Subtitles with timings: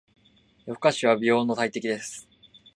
[0.65, 2.27] 夜更かしは美容の大敵です。